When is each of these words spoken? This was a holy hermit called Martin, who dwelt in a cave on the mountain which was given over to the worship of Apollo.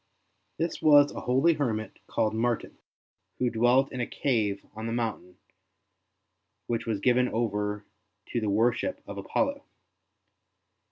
This 0.57 0.81
was 0.81 1.11
a 1.11 1.21
holy 1.21 1.53
hermit 1.53 1.99
called 2.07 2.33
Martin, 2.33 2.75
who 3.37 3.51
dwelt 3.51 3.91
in 3.91 4.01
a 4.01 4.07
cave 4.07 4.65
on 4.73 4.87
the 4.87 4.91
mountain 4.91 5.37
which 6.65 6.87
was 6.87 6.99
given 6.99 7.29
over 7.29 7.85
to 8.29 8.41
the 8.41 8.49
worship 8.49 8.99
of 9.05 9.19
Apollo. 9.19 9.63